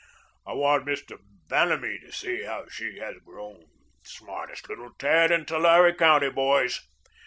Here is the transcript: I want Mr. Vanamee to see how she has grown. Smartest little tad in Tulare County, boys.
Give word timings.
I 0.47 0.53
want 0.53 0.87
Mr. 0.87 1.19
Vanamee 1.47 1.99
to 1.99 2.11
see 2.11 2.41
how 2.41 2.67
she 2.69 2.97
has 2.97 3.17
grown. 3.23 3.67
Smartest 4.01 4.67
little 4.67 4.95
tad 4.97 5.29
in 5.29 5.45
Tulare 5.45 5.93
County, 5.93 6.31
boys. 6.31 6.81